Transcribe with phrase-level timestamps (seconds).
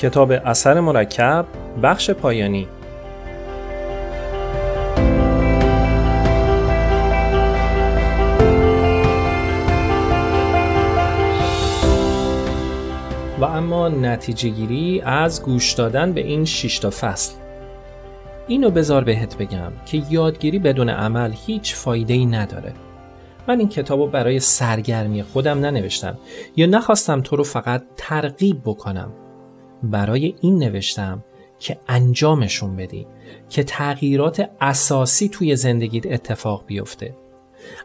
[0.00, 1.46] کتاب اثر مرکب
[1.82, 2.68] بخش پایانی.
[13.40, 17.34] و اما نتیجه گیری از گوش دادن به این شیشتا فصل.
[18.48, 22.72] اینو بذار بهت بگم که یادگیری بدون عمل هیچ فایده ای نداره.
[23.48, 26.18] من این کتاب رو برای سرگرمی خودم ننوشتم
[26.56, 29.12] یا نخواستم تو رو فقط ترغیب بکنم.
[29.82, 31.24] برای این نوشتم
[31.58, 33.06] که انجامشون بدی
[33.48, 37.14] که تغییرات اساسی توی زندگیت اتفاق بیفته.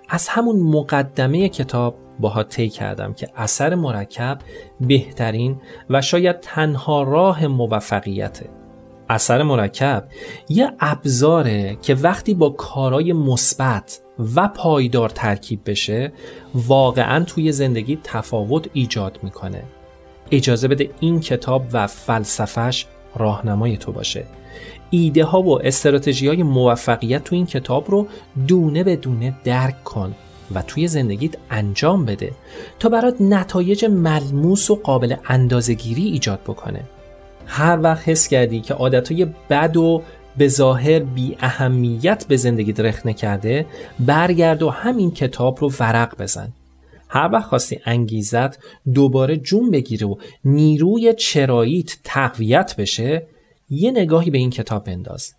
[0.09, 4.40] از همون مقدمه کتاب باها طی کردم که اثر مرکب
[4.81, 8.49] بهترین و شاید تنها راه موفقیته.
[9.09, 10.07] اثر مرکب
[10.49, 14.02] یه ابزاره که وقتی با کارای مثبت
[14.35, 16.13] و پایدار ترکیب بشه
[16.55, 19.63] واقعا توی زندگی تفاوت ایجاد می‌کنه.
[20.31, 24.26] اجازه بده این کتاب و فلسفش راهنمای تو باشه.
[24.90, 28.07] ایده ها و استراتژی های موفقیت تو این کتاب رو
[28.48, 30.15] دونه به دونه درک کن
[30.55, 32.31] و توی زندگیت انجام بده
[32.79, 36.81] تا برات نتایج ملموس و قابل اندازگیری ایجاد بکنه.
[37.48, 40.01] هر وقت حس کردی که عادتهای بد و
[40.37, 43.65] به ظاهر بی اهمیت به زندگی رخ نکرده
[43.99, 46.53] برگرد و همین کتاب رو ورق بزن.
[47.16, 48.60] هر وقت خواستی انگیزت
[48.94, 53.27] دوباره جون بگیره و نیروی چراییت تقویت بشه
[53.70, 55.34] یه نگاهی به این کتاب بنداز.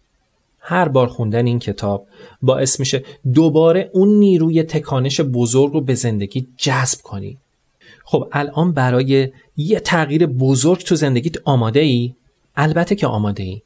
[0.59, 2.07] هر بار خوندن این کتاب
[2.43, 3.05] باعث میشه
[3.35, 7.39] دوباره اون نیروی تکانش بزرگ رو به زندگی جذب کنی.
[8.05, 12.15] خب الان برای یه تغییر بزرگ تو زندگیت آماده ای؟
[12.57, 13.63] البته که آماده ای.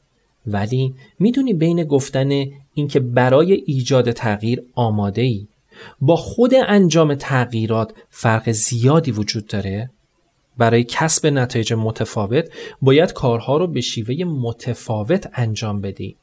[0.46, 2.30] ولی می‌دونی بین گفتن
[2.74, 5.46] اینکه برای ایجاد تغییر آماده ای؟
[6.00, 9.90] با خود انجام تغییرات فرق زیادی وجود داره؟
[10.58, 12.50] برای کسب نتایج متفاوت
[12.82, 16.16] باید کارها رو به شیوه متفاوت انجام بدی.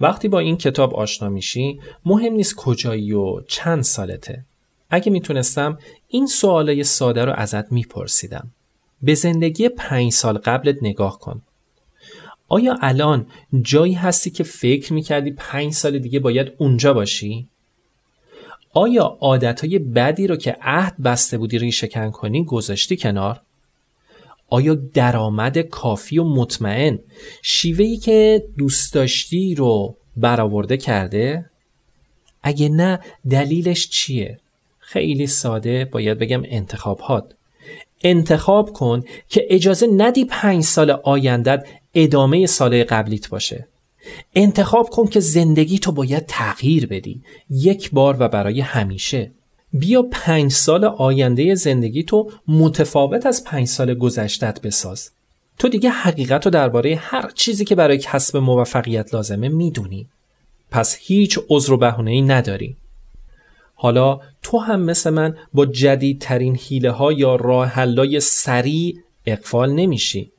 [0.00, 4.44] وقتی با این کتاب آشنا میشی مهم نیست کجایی و چند سالته.
[4.90, 8.50] اگه می‌تونستم این سوالای ساده رو ازت میپرسیدم.
[9.02, 11.42] به زندگی پنج سال قبلت نگاه کن.
[12.48, 13.26] آیا الان
[13.62, 17.48] جایی هستی که فکر می‌کردی پنج سال دیگه باید اونجا باشی؟
[18.74, 23.40] آیا عادتهای بدی رو که عهد بسته بودی ریشهکن کنی گذاشتی کنار؟
[24.48, 26.98] آیا درآمد کافی و مطمئن
[27.42, 31.50] شیوهی که دوست داشتی رو برآورده کرده؟
[32.42, 33.00] اگه نه
[33.30, 34.38] دلیلش چیه؟
[34.78, 37.00] خیلی ساده باید بگم انتخاب
[38.04, 43.68] انتخاب کن که اجازه ندی پنج سال آیندت ادامه سال قبلیت باشه
[44.34, 47.22] انتخاب کن که زندگی تو باید تغییر بدی.
[47.50, 49.30] یک بار و برای همیشه.
[49.72, 55.10] بیا پنج سال آینده زندگی تو متفاوت از پنج سال گذشتت بساز.
[55.58, 60.06] تو دیگه حقیقت رو درباره هر چیزی که برای کسب موفقیت لازمه می‌دونی.
[60.70, 62.76] پس هیچ عذر و بهونه ای نداری.
[63.74, 68.96] حالا تو هم مثل من با جدیدترین حیله ها یا راه حلای سریع
[69.26, 70.32] اقفال نمیشی.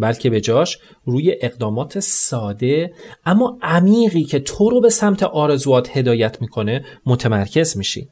[0.00, 2.92] بلکه به جاش روی اقدامات ساده
[3.26, 8.08] اما عمیقی که تو رو به سمت آرزوات هدایت می‌کنه متمرکز میشی.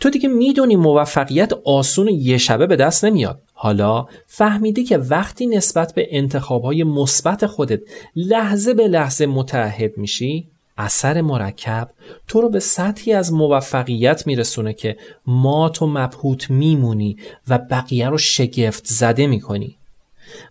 [0.00, 3.42] تو دیگه می‌دونی موفقیت آسون یه شبه به دست نمیاد.
[3.52, 7.80] حالا فهمیدی که وقتی نسبت به انتخابهای مثبت خودت
[8.16, 10.48] لحظه به لحظه متعهد میشی
[10.78, 11.90] اثر مرکب
[12.28, 14.96] تو رو به سطحی از موفقیت میرسونه که
[15.26, 17.16] ما تو مبهوت میمونی
[17.48, 19.76] و بقیه رو شگفت زده می‌کنی.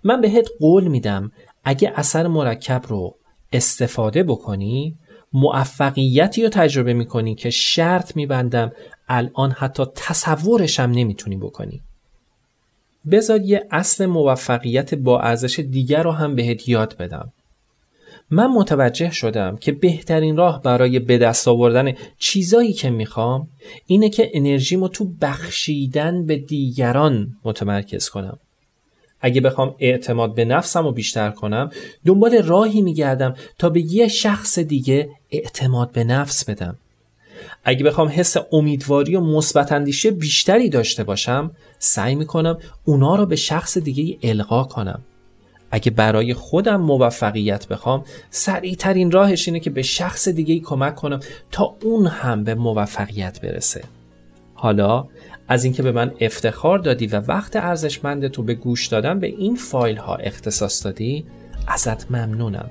[0.04, 1.32] من بهت قول میدم
[1.64, 3.16] اگه اثر مرکب رو
[3.52, 4.96] استفاده بکنی
[5.34, 8.72] موفقیتی رو تجربه می‌کنی که شرط میبندم
[9.08, 11.82] الان حتی تصورشم نمی‌تونی بکنی.
[13.12, 17.34] بذار یه اصل موفقیت با ارزش دیگر رو هم بهت یاد بدم.
[18.32, 23.48] من متوجه شدم که بهترین راه برای به دست آوردن چیزایی که می‌خوام
[23.86, 28.40] اینه که انرژیمو تو بخشیدن به دیگران متمرکز کنم.
[29.22, 31.70] اگه بخوام اعتماد به نفسم رو بیشتر کنم
[32.06, 36.78] دنبال راهی میگردم تا به یه شخص دیگه اعتماد به نفس بدم.
[37.64, 43.36] اگه بخوام حس امیدواری و مثبت اندیشه بیشتری داشته باشم سعی می‌کنم اونا رو به
[43.36, 45.02] شخص دیگه القا کنم.
[45.72, 51.20] اگه برای خودم موفقیت بخوام سریع ترین راهش اینه که به شخص دیگه کمک کنم
[51.52, 53.84] تا اون هم به موفقیت برسه.
[54.54, 55.08] حالا
[55.52, 59.56] از اینکه به من افتخار دادی و وقت ارزشمند تو به گوش دادن به این
[59.56, 61.26] فایل ها اختصاص دادی
[61.68, 62.70] ازت ممنونم.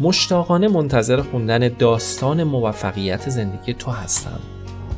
[0.00, 4.40] مشتاقانه منتظر خوندن داستان موفقیت زندگی تو هستم.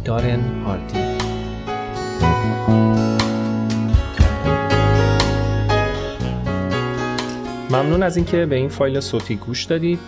[0.05, 0.99] دارن هاردی.
[7.71, 9.99] ممنون از اینکه به این فایل صوتی گوش دادید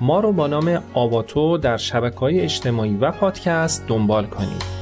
[0.00, 4.77] ما رو با نام آواتو در شبکه های اجتماعی و پادکست دنبال کنید.